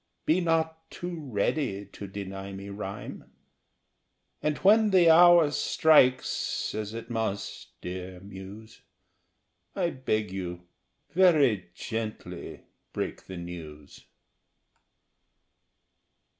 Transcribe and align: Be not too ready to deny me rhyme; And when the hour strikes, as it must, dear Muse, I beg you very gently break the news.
Be 0.25 0.41
not 0.41 0.89
too 0.89 1.29
ready 1.29 1.85
to 1.85 2.07
deny 2.07 2.53
me 2.53 2.69
rhyme; 2.69 3.31
And 4.41 4.57
when 4.57 4.89
the 4.89 5.11
hour 5.11 5.51
strikes, 5.51 6.73
as 6.73 6.95
it 6.95 7.11
must, 7.11 7.79
dear 7.81 8.19
Muse, 8.19 8.81
I 9.75 9.91
beg 9.91 10.31
you 10.31 10.65
very 11.11 11.69
gently 11.75 12.61
break 12.93 13.27
the 13.27 13.37
news. 13.37 14.05